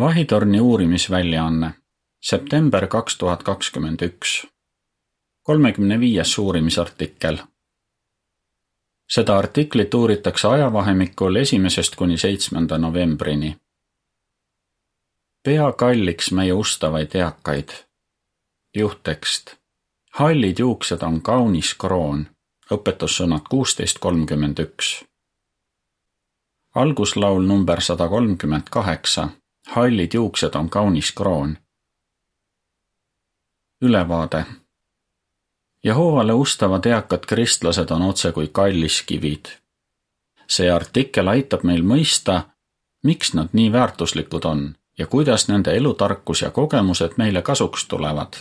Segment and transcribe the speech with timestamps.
[0.00, 1.74] vahitorni uurimisväljaanne,
[2.20, 4.46] september kaks tuhat kakskümmend üks.
[5.42, 7.38] kolmekümne viies uurimisartikkel.
[9.08, 13.56] seda artiklit uuritakse ajavahemikul esimesest kuni seitsmenda novembrini.
[15.42, 17.68] pea kalliks meie ustavaid eakaid.
[18.76, 19.56] juhttekst.
[20.14, 22.26] hallid juuksed on kaunis kroon.
[22.72, 25.04] õpetussõnad kuusteist kolmkümmend üks
[26.74, 29.28] alguslaul number sada kolmkümmend kaheksa
[29.70, 31.58] hallid juuksed on kaunis kroon.
[33.82, 34.44] ülevaade.
[35.84, 39.46] Jehoovale ustavad eakad kristlased on otsekui kalliskivid.
[40.48, 42.40] see artikkel aitab meil mõista,
[43.02, 48.32] miks nad nii väärtuslikud on ja kuidas nende elutarkus ja kogemused meile kasuks tulevad.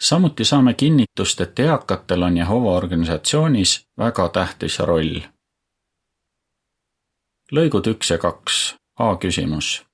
[0.00, 5.20] samuti saame kinnitust, et eakatel on Jehova organisatsioonis väga tähtis roll.
[7.52, 9.91] lõigud üks ja kaks, A küsimus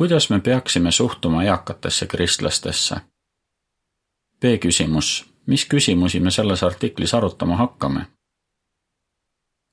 [0.00, 2.96] kuidas me peaksime suhtuma eakatesse kristlastesse?
[4.40, 8.06] B küsimus, mis küsimusi me selles artiklis arutama hakkame?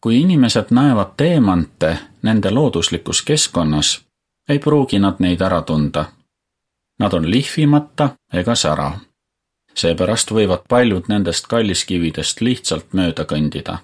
[0.04, 4.06] kui inimesed näevad teemante nende looduslikus keskkonnas,
[4.50, 6.06] ei pruugi nad neid ära tunda.
[7.00, 8.92] Nad on lihvimata ega sära.
[9.76, 13.78] seepärast võivad paljud nendest kalliskividest lihtsalt mööda kõndida.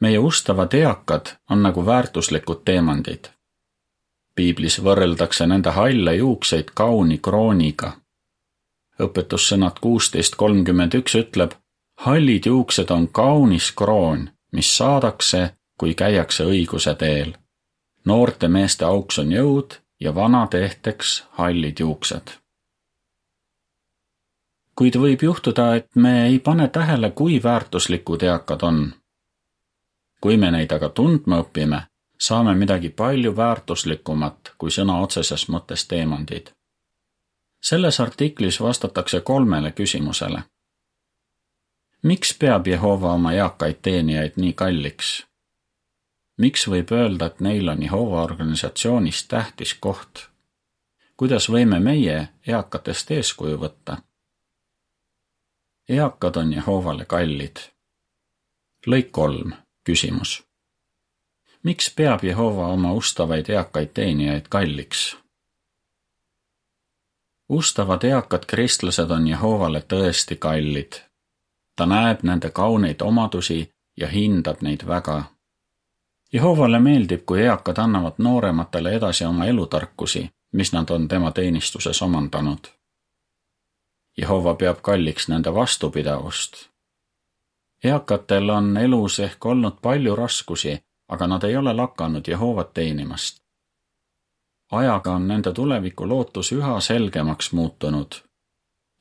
[0.00, 3.41] meie ustavad eakad on nagu väärtuslikud teemandid
[4.34, 7.92] piiblis võrreldakse nende halle juukseid kauni krooniga.
[9.02, 11.52] õpetussõnad kuusteist kolmkümmend üks ütleb,
[12.04, 17.34] hallid juuksed on kaunis kroon, mis saadakse, kui käiakse õiguse teel.
[18.04, 22.30] noorte meeste auks on jõud ja vanade ehteks hallid juuksed.
[24.74, 28.92] kuid võib juhtuda, et me ei pane tähele, kui väärtuslikud eakad on.
[30.20, 31.91] kui me neid aga tundma õpime
[32.22, 36.50] saame midagi palju väärtuslikumat kui sõna otseses mõttes teemandid.
[37.62, 40.42] selles artiklis vastatakse kolmele küsimusele.
[42.02, 45.26] miks peab Jehova oma eakaid teenijaid nii kalliks?
[46.38, 50.28] miks võib öelda, et neil on Jehova organisatsioonis tähtis koht?
[51.16, 53.96] kuidas võime meie eakatest eeskuju võtta?
[55.88, 57.58] eakad on Jehovale kallid.
[58.86, 59.52] lõik kolm,
[59.84, 60.51] küsimus
[61.62, 65.16] miks peab Jehova oma ustavaid eakaid teenijaid kalliks?
[67.48, 70.92] ustavad eakad kristlased on Jehovale tõesti kallid.
[71.76, 75.24] ta näeb nende kauneid omadusi ja hindab neid väga.
[76.32, 82.68] Jehovale meeldib, kui eakad annavad noorematele edasi oma elutarkusi, mis nad on tema teenistuses omandanud.
[84.18, 86.68] Jehova peab kalliks nende vastupidavust.
[87.84, 93.42] eakatel on elus ehk olnud palju raskusi aga nad ei ole lakanud Jehovat teenimast.
[94.72, 98.12] ajaga on nende tuleviku lootus üha selgemaks muutunud.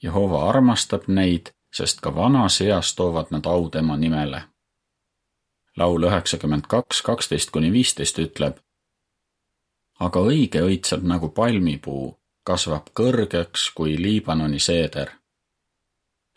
[0.04, 4.44] Jehova armastab neid, sest ka vanas eas toovad nad au tema nimele.
[5.78, 8.58] laul üheksakümmend kaks, kaksteist kuni viisteist ütleb.
[10.00, 15.12] aga õige õitseb nagu palmipuu, kasvab kõrgeks kui Liibanoni seeder.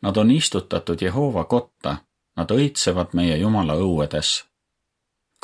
[0.03, 1.97] Nad on istutatud Jehova kotta,
[2.37, 4.45] nad õitsevad meie Jumala õuedes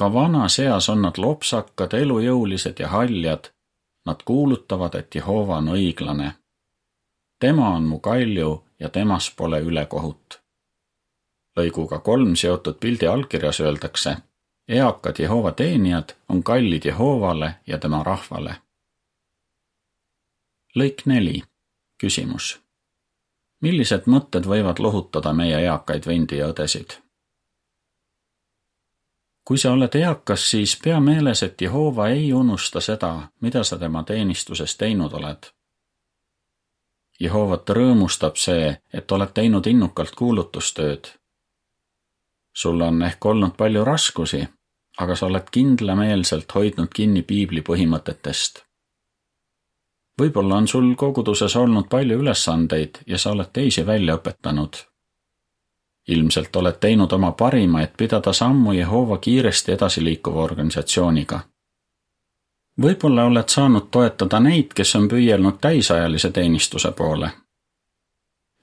[0.00, 3.50] ka vanas eas on nad lopsakad, elujõulised ja haljad.
[4.08, 6.30] Nad kuulutavad, et Jehova on õiglane.
[7.40, 10.40] tema on mu kalju ja temas pole ülekohut.
[11.58, 14.16] lõiguga kolm seotud pildi allkirjas öeldakse,
[14.68, 18.56] eakad Jehova teenijad on kallid Jehovale ja tema rahvale.
[20.76, 21.42] lõik neli,
[22.02, 22.60] küsimus.
[23.60, 27.09] millised mõtted võivad lohutada meie eakaid vendi ja õdesid?
[29.44, 34.02] Kui sa oled eakas, siis pea meeles, et Jehova ei unusta seda, mida sa tema
[34.02, 35.50] teenistuses teinud oled.
[37.20, 41.08] Jehovat rõõmustab see, et oled teinud innukalt kuulutustööd.
[42.54, 44.48] sul on ehk olnud palju raskusi,
[44.98, 48.64] aga sa oled kindlameelselt hoidnud kinni piibli põhimõtetest.
[50.20, 54.89] võib-olla on sul koguduses olnud palju ülesandeid ja sa oled teisi välja õpetanud
[56.08, 61.40] ilmselt oled teinud oma parima, et pidada sammu Jehova kiiresti edasiliikuva organisatsiooniga.
[62.82, 67.30] võib-olla oled saanud toetada neid, kes on püüelnud täisajalise teenistuse poole.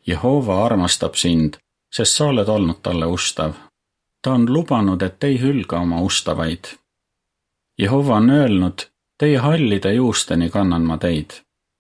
[0.08, 1.58] Jehova armastab sind,
[1.92, 3.54] sest sa oled olnud talle ustav.
[4.22, 6.66] ta on lubanud, et ei hülga oma ustavaid.
[7.80, 8.88] Jehova on öelnud,
[9.18, 11.32] teie hallide juusteni kannan ma teid.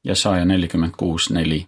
[0.03, 1.67] Jesaja nelikümmend kuus neli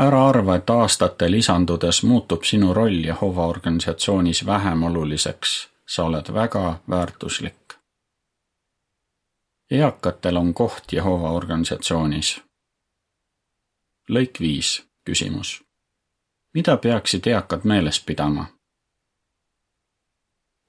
[0.00, 6.78] ära arva, et aastate lisandudes muutub sinu roll Jehova organisatsioonis vähem oluliseks, sa oled väga
[6.90, 7.74] väärtuslik.
[9.70, 12.40] eakatel on koht Jehova organisatsioonis.
[14.10, 15.62] lõik viis, küsimus.
[16.54, 18.46] mida peaksid eakad meeles pidama?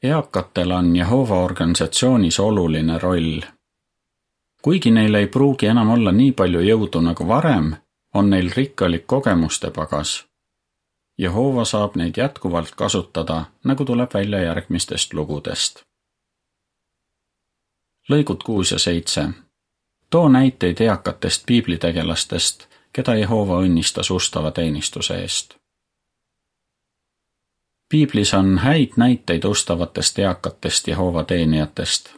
[0.03, 3.41] eakatel on Jehova organisatsioonis oluline roll.
[4.61, 7.75] kuigi neil ei pruugi enam olla nii palju jõudu nagu varem,
[8.13, 10.25] on neil rikkalik kogemuste pagas.
[11.17, 15.83] Jehova saab neid jätkuvalt kasutada, nagu tuleb välja järgmistest lugudest.
[18.09, 19.29] lõigud kuus ja seitse.
[20.09, 25.61] too näiteid eakatest piiblitegelastest, keda Jehova õnnistas ustava teenistuse eest
[27.91, 32.15] piiblis on häid näiteid ustavatest eakatest Jehova teenijatest.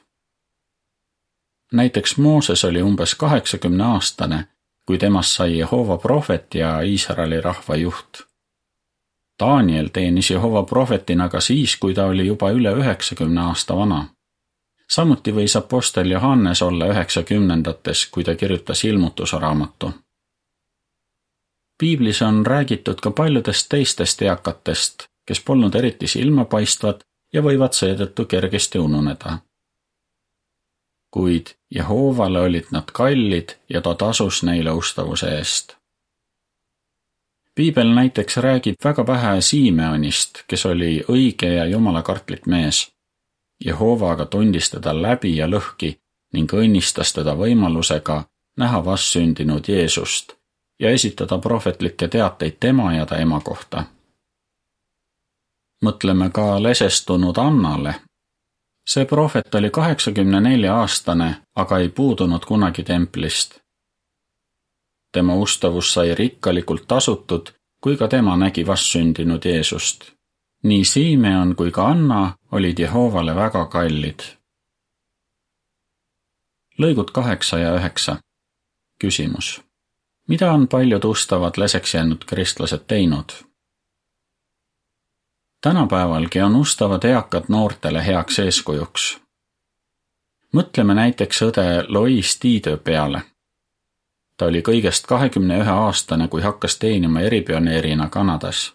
[1.73, 4.47] näiteks Mooses oli umbes kaheksakümne aastane,
[4.85, 8.23] kui temast sai Jehova prohvet ja Iisraeli rahva juht.
[9.39, 14.05] Daniel teenis Jehova prohvetina ka siis, kui ta oli juba üle üheksakümne aasta vana.
[14.89, 19.93] samuti võis Apostel Johannes olla üheksakümnendates, kui ta kirjutas ilmutuse raamatu
[21.83, 27.01] piiblis on räägitud ka paljudest teistest eakatest, kes polnud eriti silmapaistvad
[27.33, 29.37] ja võivad seetõttu kergesti ununeda.
[31.13, 35.75] Kuid Jehovale olid nad kallid ja ta tasus neile ustavuse eest.
[37.55, 42.91] piibel näiteks räägib väga vähe Simeonist, kes oli õige ja jumalakartlik mees.
[43.65, 45.93] Jehova aga tundis teda läbi ja lõhki
[46.33, 48.23] ning õnnistas teda võimalusega
[48.57, 50.33] näha vastsündinud Jeesust
[50.79, 53.83] ja esitada prohvetlikke teateid tema ja ta ema kohta
[55.83, 57.95] mõtleme ka lesestunud Annale.
[58.85, 63.59] See prohvet oli kaheksakümne nelja aastane, aga ei puudunud kunagi templist.
[65.11, 67.49] tema ustavus sai rikkalikult tasutud,
[67.81, 70.11] kui ka tema nägi vastsündinud Jeesust.
[70.63, 74.19] nii Simeon kui ka Anna olid Jehovale väga kallid.
[76.79, 78.17] lõigud kaheksa ja üheksa.
[78.99, 79.61] küsimus.
[80.27, 83.52] mida on paljud ustavad leseks jäänud kristlased teinud?
[85.63, 89.21] Tänapäevalgi on ustavad eakad noortele heaks eeskujuks.
[90.55, 93.21] mõtleme näiteks õde Lois Tiidö peale.
[94.37, 98.73] ta oli kõigest kahekümne ühe aastane, kui hakkas teenima eripioneerina Kanadas.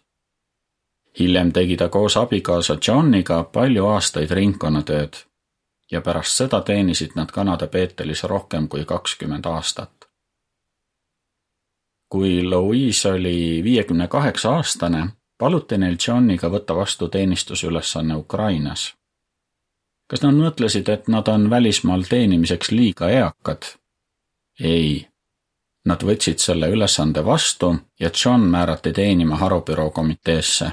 [1.18, 5.16] hiljem tegi ta koos abikaasa Johniga palju aastaid ringkonnatööd
[5.90, 9.92] ja pärast seda teenisid nad Kanada Peetelis rohkem kui kakskümmend aastat.
[12.08, 18.94] kui Louise oli viiekümne kaheksa aastane, paluti neil Johniga võtta vastu teenistusülesanne Ukrainas.
[20.10, 23.62] kas nad mõtlesid, et nad on välismaal teenimiseks liiga eakad?
[24.60, 25.08] ei.
[25.84, 30.72] Nad võtsid selle ülesande vastu ja John määrati teenima harubüroo komiteesse.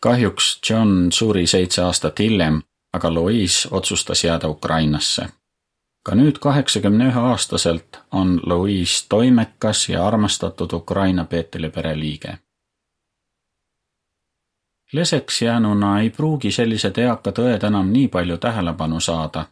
[0.00, 5.28] kahjuks John suri seitse aastat hiljem, aga Louise otsustas jääda Ukrainasse
[6.04, 12.38] ka nüüd kaheksakümne ühe aastaselt on Louise toimekas ja armastatud Ukraina Peeteli pereliige
[14.92, 19.46] leseks jäänuna ei pruugi sellised eakad õed enam nii palju tähelepanu saada.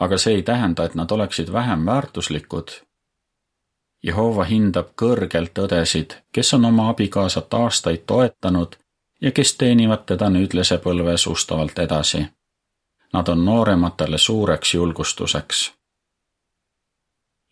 [0.00, 2.70] aga see ei tähenda, et nad oleksid vähem väärtuslikud.
[4.02, 8.76] Jehova hindab kõrgelt õdesid, kes on oma abikaasat aastaid toetanud
[9.20, 12.26] ja kes teenivad teda nüüd lesepõlves ustavalt edasi.
[13.12, 15.72] Nad on noorematele suureks julgustuseks.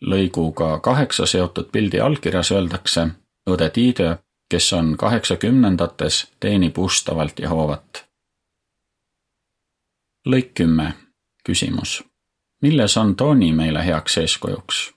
[0.05, 3.07] lõiguga kaheksa seotud pildi allkirjas öeldakse,
[3.49, 4.15] õde Tiidö
[4.55, 8.05] kes on kaheksakümnendates, teenib ustavalt Jehovat.
[10.27, 10.93] lõik kümme,
[11.43, 12.03] küsimus.
[12.61, 14.93] milles on Tony meile heaks eeskujuks?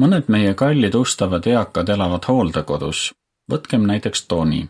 [0.00, 3.14] mõned meie kallid ustavad eakad elavad hooldekodus,
[3.52, 4.68] võtkem näiteks Tony.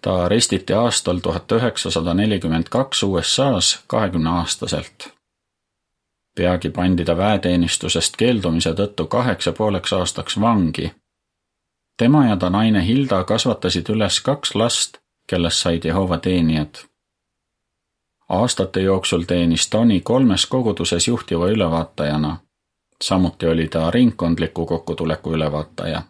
[0.00, 5.08] ta arestiti aastal tuhat üheksasada nelikümmend kaks USA-s kahekümne aastaselt
[6.36, 10.92] peagi pandi ta väeteenistusest keeldumise tõttu kaheks ja pooleks aastaks vangi
[11.96, 16.74] tema ja ta naine Hilda kasvatasid üles kaks last, kellest said Jehova teenijad.
[18.28, 22.36] aastate jooksul teenis Tony kolmes koguduses juhtiva ülevaatajana.
[23.02, 26.02] samuti oli ta ringkondliku kokkutuleku ülevaataja.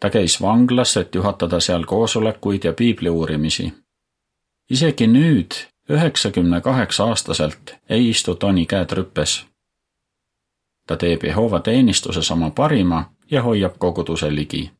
[0.00, 3.72] ta käis vanglas, et juhatada seal koosolekuid ja piibli uurimisi.
[4.70, 5.52] isegi nüüd,
[5.88, 9.46] üheksakümne kaheksa aastaselt, ei istu Tony käed rüppes.
[10.86, 14.70] ta teeb Jehova teenistuses oma parima ja hoiab koguduse ligi.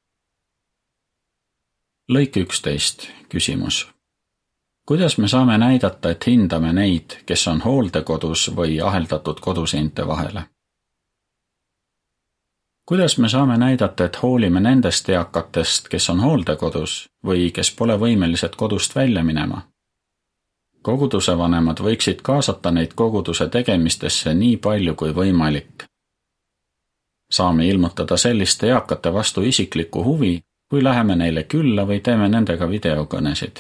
[2.12, 3.88] lõik üksteist, küsimus.
[4.86, 10.44] kuidas me saame näidata, et hindame neid, kes on hooldekodus või aheldatud koduseinte vahele?
[12.86, 18.56] kuidas me saame näidata, et hoolime nendest eakatest, kes on hooldekodus või kes pole võimelised
[18.56, 19.62] kodust välja minema?
[20.84, 25.86] koguduse vanemad võiksid kaasata neid koguduse tegemistesse nii palju kui võimalik.
[27.37, 33.57] Saame ilmutada selliste eakate vastu isiklikku huvi, kui läheme neile külla või teeme nendega videokõnesid.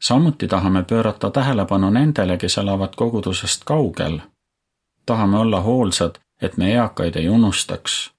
[0.00, 4.20] samuti tahame pöörata tähelepanu nendele, kes elavad kogudusest kaugel.
[5.06, 8.12] tahame olla hoolsad, et me eakaid ei unustaks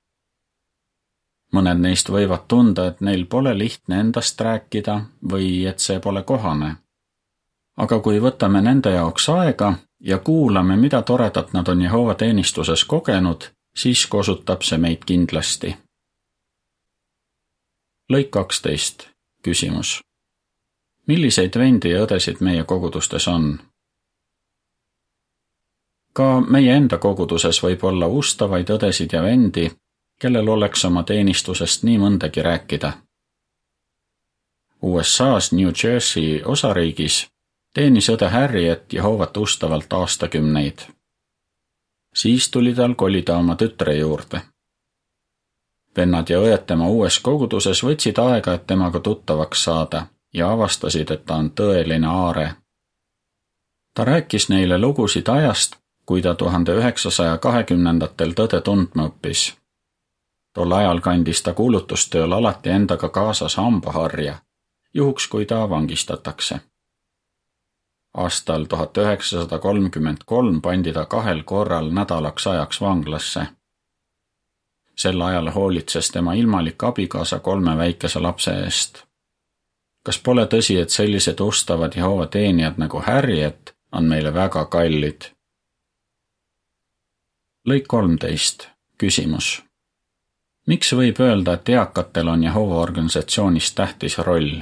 [1.53, 6.75] mõned neist võivad tunda, et neil pole lihtne endast rääkida või et see pole kohane.
[7.77, 13.43] aga kui võtame nende jaoks aega ja kuulame, mida toredat nad on Jehova teenistuses kogenud,
[13.75, 15.75] siis kosutab see meid kindlasti.
[18.13, 19.07] lõik kaksteist,
[19.43, 20.01] küsimus.
[21.07, 23.59] milliseid vendi ja õdesid meie kogudustes on?
[26.13, 29.71] ka meie enda koguduses võib olla ustavaid õdesid ja vendi,
[30.19, 32.93] kellel oleks oma teenistusest nii mõndagi rääkida.
[34.81, 37.27] USA-s New Jersey osariigis
[37.73, 40.85] teenis õde Harriet Jehovat ustavalt aastakümneid.
[42.13, 44.41] Siis tuli tal kolida oma tütre juurde.
[45.97, 51.25] vennad ja õed tema uues koguduses võtsid aega, et temaga tuttavaks saada ja avastasid, et
[51.25, 52.55] ta on tõeline aare.
[53.93, 59.53] ta rääkis neile lugusid ajast, kui ta tuhande üheksasaja kahekümnendatel tõde tundma õppis
[60.53, 64.37] tol ajal kandis ta kuulutustööl alati endaga kaasas hambaharja,
[64.93, 66.59] juhuks kui ta vangistatakse.
[68.13, 73.47] Aastal tuhat üheksasada kolmkümmend kolm pandi ta kahel korral nädalaks ajaks vanglasse.
[74.95, 79.03] sel ajal hoolitses tema ilmalik abikaasa kolme väikese lapse eest.
[80.03, 85.21] kas pole tõsi, et sellised ustavad Jehova teenijad nagu Harriet on meile väga kallid?
[87.67, 88.67] lõik kolmteist,
[88.97, 89.63] küsimus
[90.67, 94.61] miks võib öelda, et eakatel on Jehova organisatsioonis tähtis roll?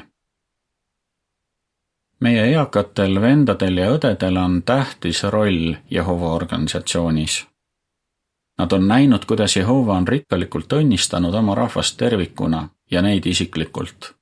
[2.21, 7.45] Meie eakatel vendadel ja õdedel on tähtis roll Jehova organisatsioonis.
[8.57, 14.13] Nad on näinud, kuidas Jehova on rikkalikult õnnistanud oma rahvast tervikuna ja neid isiklikult.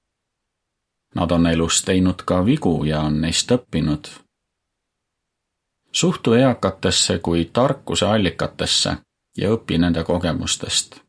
[1.16, 4.08] Nad on elus teinud ka vigu ja on neist õppinud.
[5.92, 8.98] suhtu eakatesse kui tarkuse allikatesse
[9.38, 11.02] ja õpi nende kogemustest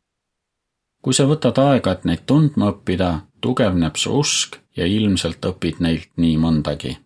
[1.01, 6.09] kui sa võtad aega, et neid tundma õppida, tugevneb su usk ja ilmselt õpid neilt
[6.17, 6.97] nii mõndagi.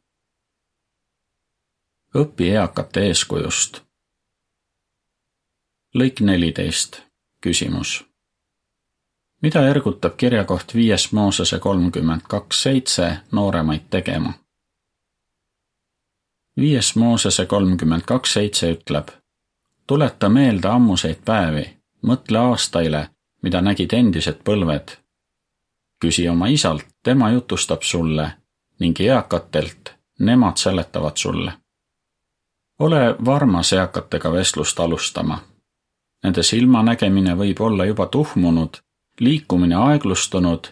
[2.16, 3.82] õpi eakate eeskujust.
[5.96, 7.02] lõik neliteist,
[7.42, 8.06] küsimus.
[9.42, 14.34] mida ergutab kirjakoht viies Moosese kolmkümmend kaks seitse nooremaid tegema?
[16.58, 19.08] viies Moosese kolmkümmend kaks seitse ütleb,
[19.88, 23.10] tuleta meelde ammuseid päevi, mõtle aastaile
[23.46, 24.98] mida nägid endised põlved.
[26.02, 28.32] küsi oma isalt, tema jutustab sulle
[28.80, 31.54] ning eakatelt, nemad seletavad sulle.
[32.80, 35.40] ole varmas eakatega vestlust alustama.
[36.24, 38.78] Nende silmanägemine võib olla juba tuhmunud,
[39.20, 40.68] liikumine aeglustunud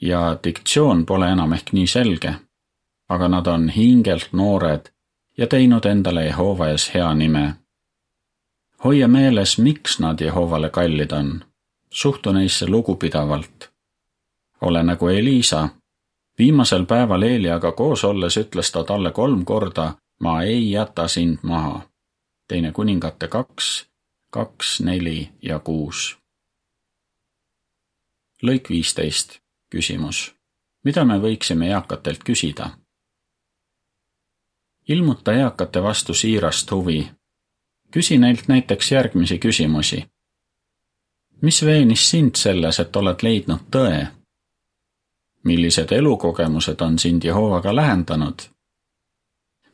[0.00, 2.34] ja diktsioon pole enam ehk nii selge.
[3.08, 4.90] aga nad on hingelt noored
[5.38, 7.54] ja teinud endale Jehova ees hea nime.
[8.84, 11.44] hoia meeles, miks nad Jehovale kallid on
[11.90, 13.75] suhtu neisse lugupidavalt.
[14.60, 15.68] Ole nagu Elisa.
[16.38, 21.80] viimasel päeval Eeliaga koos olles ütles ta talle kolm korda, ma ei jäta sind maha.
[22.48, 23.86] teine kuningate kaks,
[24.30, 26.18] kaks, neli ja kuus.
[28.42, 29.38] lõik viisteist,
[29.70, 30.34] küsimus.
[30.84, 32.70] mida me võiksime eakatelt küsida?
[34.88, 37.10] ilmuta eakate vastu siirast huvi.
[37.90, 40.06] küsi neilt näiteks järgmisi küsimusi
[41.42, 44.15] mis veenis sind selles, et oled leidnud tõe?
[45.46, 48.42] Millised elukogemused on sind Jehovaga lähendanud?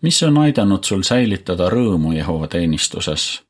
[0.02, 3.43] mis on aidanud sul säilitada rõõmu Jehova teenistuses?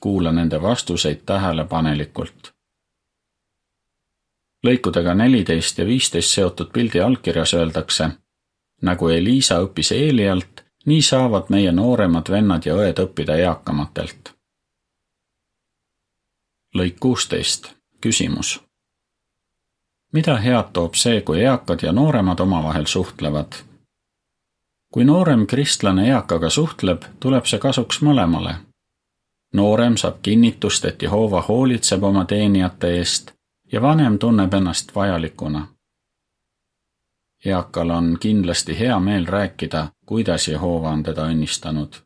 [0.00, 2.52] kuula nende vastuseid tähelepanelikult.
[4.66, 8.08] lõikudega neliteist ja viisteist seotud pildi allkirjas öeldakse,
[8.82, 14.36] nagu Elisa õppis Eelialt, nii saavad meie nooremad vennad ja õed õppida eakamatelt
[16.76, 18.60] lõik kuusteist, küsimus.
[20.12, 23.52] Mida head toob see, kui eakad ja nooremad omavahel suhtlevad?
[24.92, 28.54] kui noorem kristlane eakaga suhtleb, tuleb see kasuks mõlemale.
[29.52, 33.32] noorem saab kinnitust, et Jehova hoolitseb oma teenijate eest
[33.72, 35.66] ja vanem tunneb ennast vajalikuna.
[37.44, 41.96] eakal on kindlasti hea meel rääkida, kuidas Jehova on teda õnnistanud.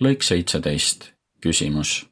[0.00, 2.09] lõik seitseteist, küsimus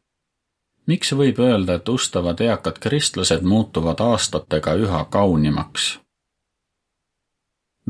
[0.88, 5.98] miks võib öelda, et ustavad eakad kristlased muutuvad aastatega üha kaunimaks?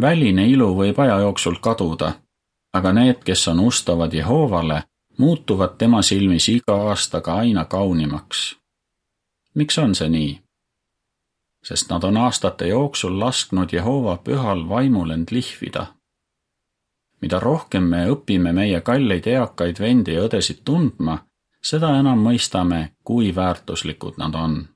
[0.01, 2.13] väline ilu võib aja jooksul kaduda,
[2.73, 4.83] aga need, kes on ustavad Jehoovale,
[5.19, 8.57] muutuvad tema silmis iga aastaga aina kaunimaks.
[9.55, 10.41] miks on see nii?
[11.65, 15.87] sest nad on aastate jooksul lasknud Jehova pühal vaimul end lihvida.
[17.21, 21.19] mida rohkem me õpime meie kalleid eakaid vendi ja õdesid tundma,
[21.63, 24.69] seda enam mõistame, kui väärtuslikud nad on.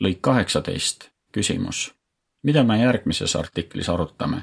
[0.00, 1.94] lõik kaheksateist, küsimus.
[2.42, 4.42] mida me järgmises artiklis arutame?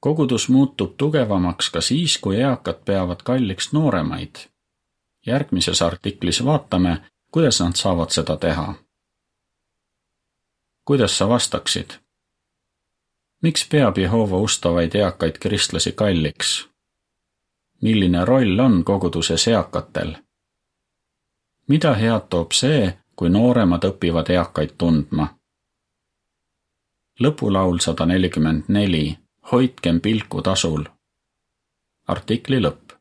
[0.00, 4.36] kogudus muutub tugevamaks ka siis, kui eakad peavad kalliks nooremaid.
[5.26, 8.74] järgmises artiklis vaatame, kuidas nad saavad seda teha.
[10.84, 11.90] kuidas sa vastaksid?
[13.42, 16.71] miks peab Jehova ustavaid eakaid kristlasi kalliks?
[17.82, 20.16] Milline roll on koguduses eakatel?
[21.68, 25.28] mida head toob see, kui nooremad õpivad eakaid tundma?
[27.20, 29.18] lõpulaul sada nelikümmend neli
[29.52, 30.84] hoidkem pilku tasul.
[32.08, 32.91] artikli lõpp.